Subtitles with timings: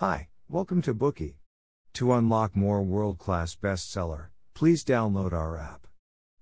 [0.00, 1.34] Hi, welcome to Bookey.
[1.92, 5.86] To unlock more world class bestseller, please download our app.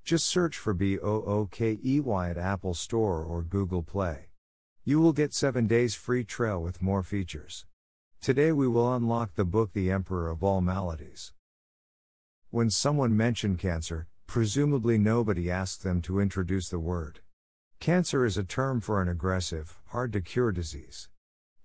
[0.05, 4.29] Just search for B O O K E Y at Apple Store or Google Play.
[4.85, 7.67] You will get 7 days free trial with more features.
[8.21, 11.33] Today we will unlock the book The Emperor of All Maladies.
[12.51, 17.23] When someone mentioned cancer, presumably nobody asked them to introduce the word.
[17.81, 21.09] Cancer is a term for an aggressive, hard to cure disease.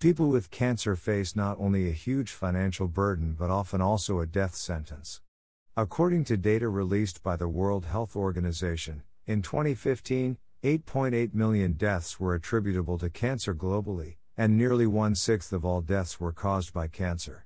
[0.04, 4.54] People with cancer face not only a huge financial burden but often also a death
[4.54, 5.22] sentence.
[5.78, 12.36] According to data released by the World Health Organization, in 2015, 8.8 million deaths were
[12.36, 17.46] attributable to cancer globally, and nearly one sixth of all deaths were caused by cancer.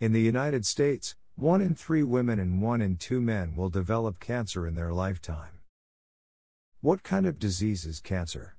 [0.00, 4.18] In the United States, one in three women and one in two men will develop
[4.18, 5.60] cancer in their lifetime.
[6.80, 8.56] What kind of disease is cancer?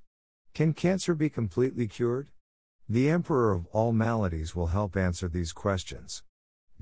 [0.54, 2.30] Can cancer be completely cured?
[2.86, 6.22] The Emperor of all maladies will help answer these questions.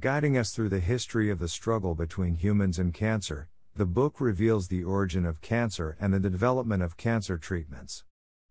[0.01, 4.67] Guiding us through the history of the struggle between humans and cancer, the book reveals
[4.67, 8.03] the origin of cancer and the development of cancer treatments.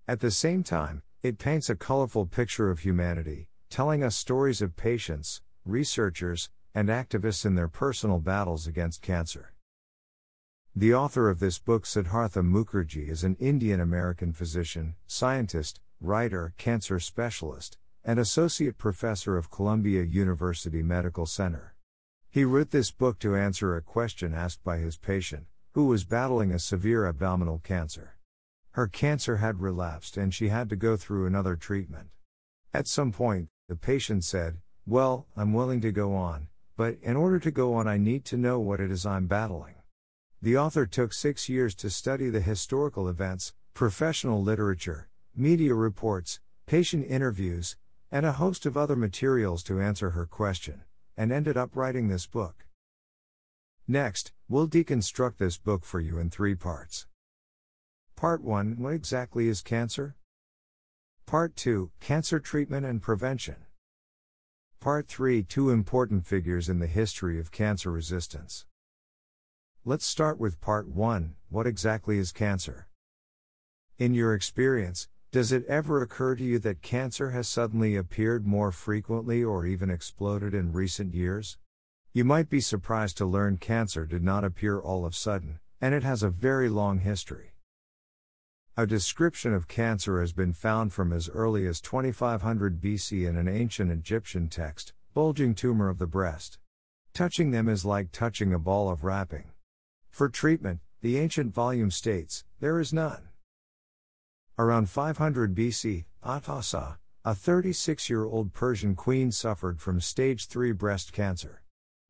[0.07, 4.77] At the same time, it paints a colorful picture of humanity, telling us stories of
[4.77, 9.51] patients, researchers, and activists in their personal battles against cancer.
[10.73, 16.99] The author of this book, Siddhartha Mukherjee, is an Indian American physician, scientist, writer, cancer
[16.99, 21.75] specialist, and associate professor of Columbia University Medical Center.
[22.29, 26.51] He wrote this book to answer a question asked by his patient, who was battling
[26.51, 28.17] a severe abdominal cancer.
[28.71, 32.07] Her cancer had relapsed and she had to go through another treatment.
[32.73, 37.37] At some point, the patient said, Well, I'm willing to go on, but in order
[37.37, 39.75] to go on, I need to know what it is I'm battling.
[40.41, 47.05] The author took six years to study the historical events, professional literature, media reports, patient
[47.07, 47.77] interviews,
[48.11, 50.81] and a host of other materials to answer her question,
[51.15, 52.65] and ended up writing this book.
[53.87, 57.07] Next, we'll deconstruct this book for you in three parts.
[58.17, 60.15] Part 1 What exactly is cancer?
[61.25, 63.55] Part 2 Cancer treatment and prevention.
[64.81, 68.65] Part 3 Two important figures in the history of cancer resistance.
[69.85, 72.89] Let's start with Part 1 What exactly is cancer?
[73.97, 78.69] In your experience, does it ever occur to you that cancer has suddenly appeared more
[78.69, 81.57] frequently or even exploded in recent years?
[82.11, 85.95] You might be surprised to learn cancer did not appear all of a sudden, and
[85.95, 87.53] it has a very long history.
[88.75, 93.47] A description of cancer has been found from as early as 2500 BC in an
[93.47, 96.57] ancient Egyptian text, bulging tumor of the breast.
[97.13, 99.51] Touching them is like touching a ball of wrapping.
[100.09, 103.30] For treatment, the ancient volume states, there is none.
[104.61, 111.11] Around 500 BC, Atossa, a 36 year old Persian queen, suffered from stage 3 breast
[111.11, 111.63] cancer.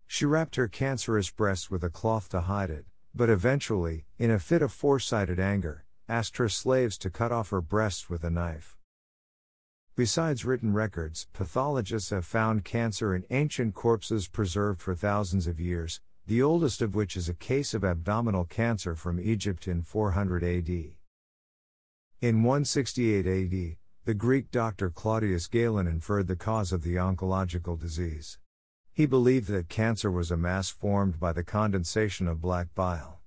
[0.06, 2.84] She wrapped her cancerous breast with a cloth to hide it,
[3.16, 7.62] but eventually, in a fit of foresighted anger, asked her slaves to cut off her
[7.62, 8.76] breasts with a knife.
[9.96, 16.02] Besides written records, pathologists have found cancer in ancient corpses preserved for thousands of years,
[16.28, 20.96] the oldest of which is a case of abdominal cancer from Egypt in 400 AD.
[22.22, 28.38] In 168 AD, the Greek doctor Claudius Galen inferred the cause of the oncological disease.
[28.94, 33.22] He believed that cancer was a mass formed by the condensation of black bile.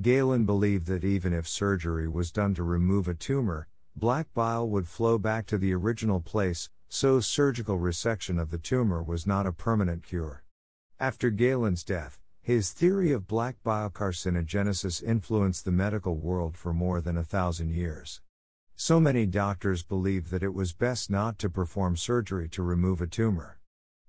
[0.00, 4.88] Galen believed that even if surgery was done to remove a tumor, black bile would
[4.88, 9.52] flow back to the original place, so surgical resection of the tumor was not a
[9.52, 10.44] permanent cure.
[10.98, 17.02] After Galen's death, his theory of black bile carcinogenesis influenced the medical world for more
[17.02, 18.22] than a thousand years.
[18.82, 23.06] So many doctors believed that it was best not to perform surgery to remove a
[23.06, 23.60] tumor.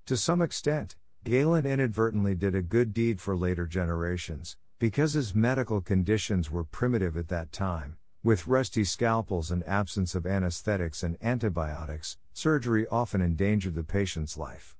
[0.06, 0.96] To some extent,
[1.26, 7.18] Galen inadvertently did a good deed for later generations, because his medical conditions were primitive
[7.18, 7.98] at that time.
[8.24, 14.78] With rusty scalpels and absence of anesthetics and antibiotics, surgery often endangered the patient's life.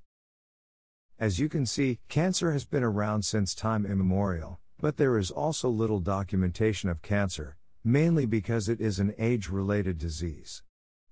[1.18, 5.68] As you can see, cancer has been around since time immemorial, but there is also
[5.68, 10.62] little documentation of cancer, mainly because it is an age related disease.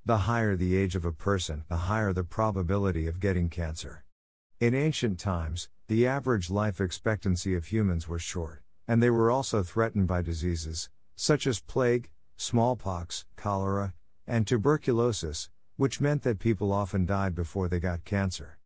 [0.04, 4.04] The higher the age of a person, the higher the probability of getting cancer.
[4.60, 9.62] In ancient times, the average life expectancy of humans was short, and they were also
[9.62, 13.92] threatened by diseases, such as plague, smallpox, cholera,
[14.26, 18.58] and tuberculosis, which meant that people often died before they got cancer.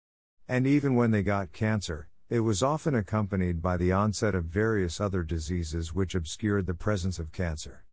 [0.47, 5.01] And even when they got cancer, it was often accompanied by the onset of various
[5.01, 7.85] other diseases which obscured the presence of cancer.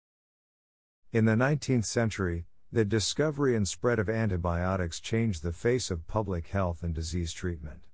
[1.14, 6.48] In the 19th century, the discovery and spread of antibiotics changed the face of public
[6.48, 7.88] health and disease treatment.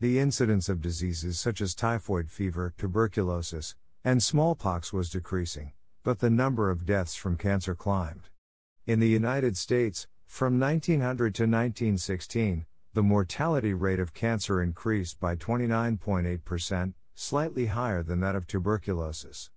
[0.00, 6.28] The incidence of diseases such as typhoid fever, tuberculosis, and smallpox was decreasing, but the
[6.28, 8.30] number of deaths from cancer climbed.
[8.84, 15.36] In the United States, from 1900 to 1916, the mortality rate of cancer increased by
[15.36, 19.50] 29.8%, slightly higher than that of tuberculosis.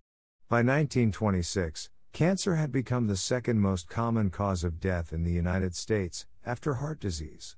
[0.47, 5.73] By 1926, cancer had become the second most common cause of death in the United
[5.73, 7.55] States, after heart disease.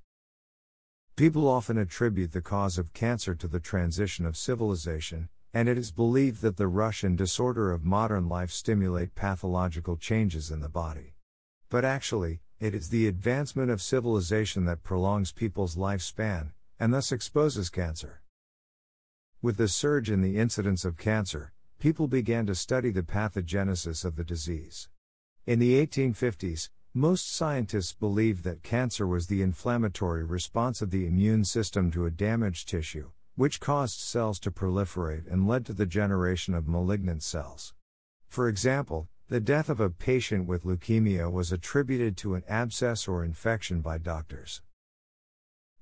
[1.16, 5.92] People often attribute the cause of cancer to the transition of civilization, and it is
[5.92, 11.16] believed that the rush and disorder of modern life stimulate pathological changes in the body.
[11.72, 17.72] But actually, it is the advancement of civilization that prolongs people's lifespan, and thus exposes
[17.72, 18.22] cancer.
[19.42, 21.52] With the surge in the incidence of cancer,
[21.82, 24.88] people began to study the pathogenesis of the disease.
[25.48, 31.44] In the 1850s, most scientists believed that cancer was the inflammatory response of the immune
[31.44, 36.54] system to a damaged tissue, which caused cells to proliferate and led to the generation
[36.54, 37.74] of malignant cells.
[38.28, 43.26] For example, the death of a patient with leukemia was attributed to an abscess or
[43.26, 44.62] infection by doctors.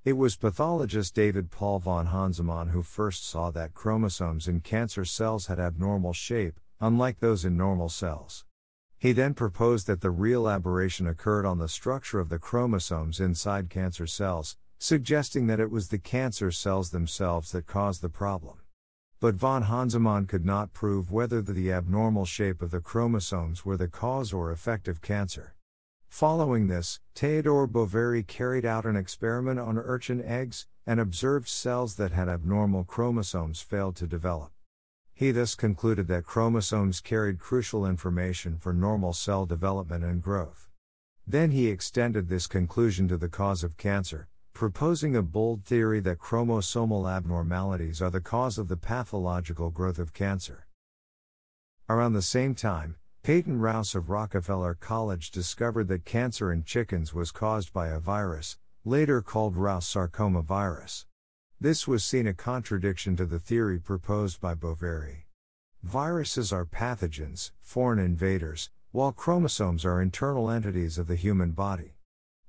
[0.05, 5.47] It was pathologist David Paul von Hansemann who first saw that chromosomes in cancer cells
[5.47, 8.45] had abnormal shape, unlike those in normal cells.
[8.97, 13.69] He then proposed that the real aberration occurred on the structure of the chromosomes inside
[13.69, 18.59] cancer cells, suggesting that it was the cancer cells themselves that caused the problem
[19.21, 23.89] but von Hansemann could not prove whether the abnormal shape of the chromosomes were the
[23.89, 25.55] cause or effect of cancer.
[26.09, 32.11] Following this, Theodore Boveri carried out an experiment on urchin eggs, and observed cells that
[32.11, 34.51] had abnormal chromosomes failed to develop.
[35.13, 40.67] He thus concluded that chromosomes carried crucial information for normal cell development and growth.
[41.27, 46.17] Then he extended this conclusion to the cause of cancer, proposing a bold theory that
[46.17, 50.65] chromosomal abnormalities are the cause of the pathological growth of cancer.
[51.87, 57.31] Around the same time, Peyton Rous of Rockefeller College discovered that cancer in chickens was
[57.31, 61.05] caused by a virus, later called Rous sarcoma virus.
[61.59, 65.25] This was seen a contradiction to the theory proposed by Boveri.
[65.83, 71.97] Viruses are pathogens, foreign invaders, while chromosomes are internal entities of the human body.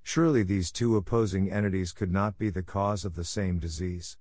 [0.04, 4.16] Surely these two opposing entities could not be the cause of the same disease.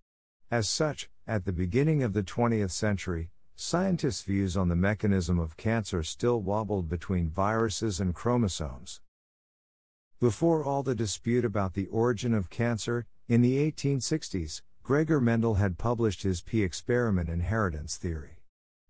[0.49, 3.29] As such, at the beginning of the 20th century,
[3.61, 9.01] scientists' views on the mechanism of cancer still wobbled between viruses and chromosomes.
[10.17, 15.77] Before all the dispute about the origin of cancer, in the 1860s, Gregor Mendel had
[15.77, 18.39] published his pea experiment inheritance theory.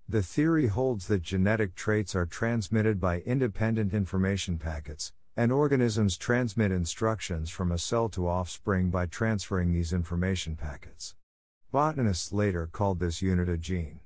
[0.08, 6.72] The theory holds that genetic traits are transmitted by independent information packets, and organisms transmit
[6.72, 11.16] instructions from a cell to offspring by transferring these information packets.
[11.72, 14.02] Botanists later called this unit a gene.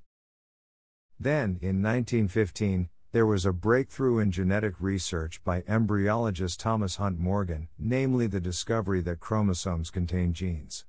[1.23, 7.69] Then, in 1915, there was a breakthrough in genetic research by embryologist Thomas Hunt Morgan,
[7.79, 10.83] namely the discovery that chromosomes contain genes.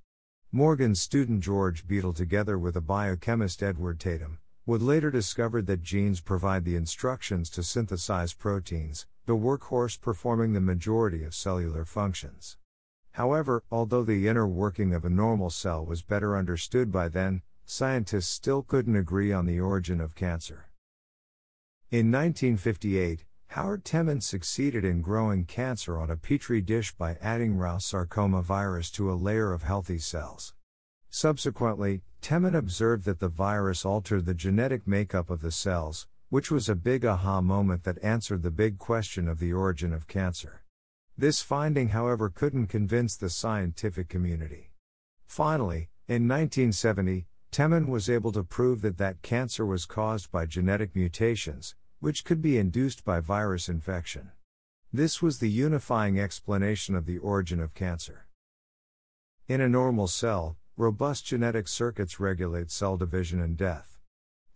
[0.51, 6.21] Morgan's student George Beadle, together with a biochemist Edward Tatum, would later discover that genes
[6.21, 12.57] provide the instructions to synthesize proteins, the workhorse performing the majority of cellular functions.
[13.13, 18.29] However, although the inner working of a normal cell was better understood by then, scientists
[18.29, 20.71] still couldn't agree on the origin of cancer.
[21.91, 27.87] In 1958, Howard Temin succeeded in growing cancer on a petri dish by adding Rous
[27.87, 30.55] sarcoma virus to a layer of healthy cells.
[31.09, 36.69] Subsequently, Temin observed that the virus altered the genetic makeup of the cells, which was
[36.69, 40.65] a big aha moment that answered the big question of the origin of cancer.
[41.17, 44.73] This finding, however, couldn't convince the scientific community.
[45.27, 50.97] Finally, in 1970, Temin was able to prove that that cancer was caused by genetic
[50.97, 54.33] mutations, which could be induced by virus infection.
[54.93, 58.27] This was the unifying explanation of the origin of cancer.
[59.47, 64.01] In a normal cell, robust genetic circuits regulate cell division and death.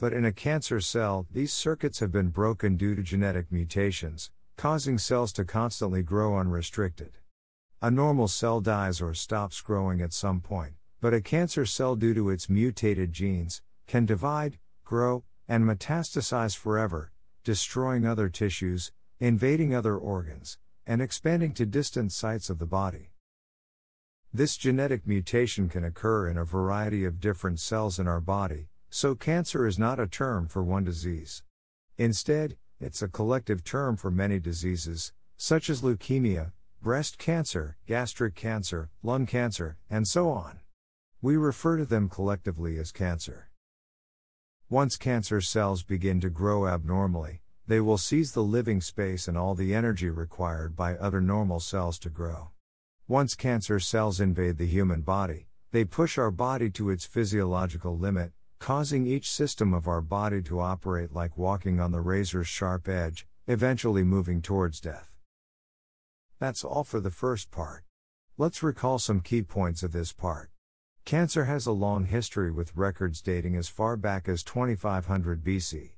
[0.01, 4.99] But in a cancer cell, these circuits have been broken due to genetic mutations, causing
[4.99, 7.13] cells to constantly grow unrestricted.
[7.81, 12.15] A normal cell dies or stops growing at some point, but a cancer cell, due
[12.15, 17.13] to its mutated genes, can divide, grow, and metastasize forever,
[17.45, 23.13] destroying other tissues, invading other organs, and expanding to distant sites of the body.
[24.33, 29.15] This genetic mutation can occur in a variety of different cells in our body, so,
[29.15, 31.43] cancer is not a term for one disease.
[31.99, 38.89] Instead, it's a collective term for many diseases, such as leukemia, breast cancer, gastric cancer,
[39.03, 40.61] lung cancer, and so on.
[41.21, 43.51] We refer to them collectively as cancer.
[44.71, 49.57] Once cancer cells begin to grow abnormally, they will seize the living space and all
[49.57, 52.51] the energy required by other normal cells to grow.
[53.09, 58.31] Once cancer cells invade the human body, they push our body to its physiological limit,
[58.61, 63.27] causing each system of our body to operate like walking on the razor's sharp edge,
[63.49, 65.11] eventually moving towards death.
[66.39, 67.83] That's all for the first part.
[68.37, 70.51] Let's recall some key points of this part.
[71.09, 75.93] Cancer has a long history with records dating as far back as 2500 BC.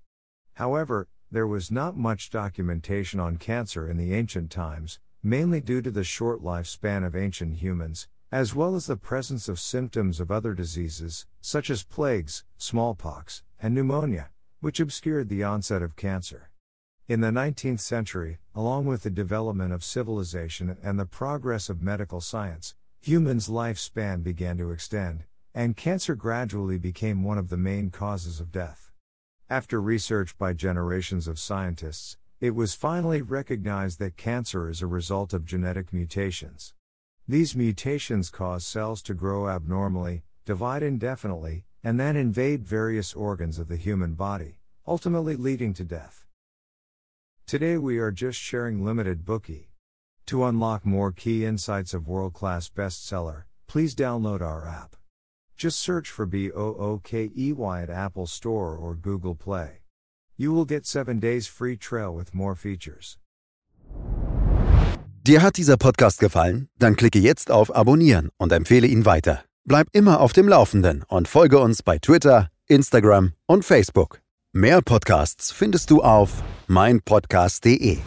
[0.54, 5.90] However, there was not much documentation on cancer in the ancient times, mainly due to
[5.90, 10.54] the short lifespan of ancient humans, as well as the presence of symptoms of other
[10.54, 16.52] diseases, such as plagues, smallpox, and pneumonia, which obscured the onset of cancer.
[17.08, 22.20] In the 19th century, along with the development of civilization and the progress of medical
[22.20, 28.40] science, humans' lifespan began to extend, and cancer gradually became one of the main causes
[28.40, 28.92] of death.
[29.48, 35.32] After research by generations of scientists, it was finally recognized that cancer is a result
[35.32, 36.74] of genetic mutations.
[37.26, 43.68] These mutations cause cells to grow abnormally, divide indefinitely, and then invade various organs of
[43.68, 46.26] the human body, ultimately leading to death.
[47.46, 49.69] Today we are just sharing limited Bookey.
[50.26, 54.96] To unlock more key insights of world class bestseller, please download our app.
[55.56, 59.82] Just search for BOOKEY at Apple Store or Google Play.
[60.38, 63.18] You will get 7 days free trial with more features.
[65.22, 66.68] Dir hat dieser Podcast gefallen?
[66.78, 69.44] Dann klicke jetzt auf Abonnieren und empfehle ihn weiter.
[69.66, 74.22] Bleib immer auf dem Laufenden und folge uns bei Twitter, Instagram und Facebook.
[74.52, 77.98] Mehr Podcasts findest du auf meinpodcast.de.